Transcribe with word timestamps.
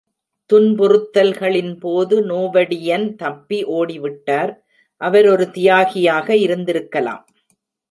துன்புறுத்தல்களின் 0.49 1.73
போது 1.79 2.15
நோவடியன் 2.25 3.05
தப்பி 3.15 3.59
ஓடிவிட்டார், 3.77 4.51
அவர் 5.01 5.27
ஒரு 5.27 5.47
தியாகியாக 5.51 6.35
இருந்திருக்கலாம். 6.35 7.23